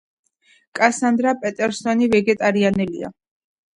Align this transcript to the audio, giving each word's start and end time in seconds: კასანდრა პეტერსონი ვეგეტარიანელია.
კასანდრა 0.79 1.33
პეტერსონი 1.45 2.09
ვეგეტარიანელია. 2.15 3.13